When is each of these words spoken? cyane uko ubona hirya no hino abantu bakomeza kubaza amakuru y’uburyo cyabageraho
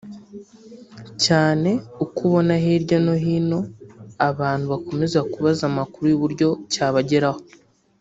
cyane 1.23 1.69
uko 2.03 2.19
ubona 2.27 2.53
hirya 2.63 2.97
no 3.05 3.15
hino 3.23 3.59
abantu 4.29 4.65
bakomeza 4.73 5.19
kubaza 5.31 5.61
amakuru 5.71 6.05
y’uburyo 6.11 6.47
cyabageraho 6.73 7.41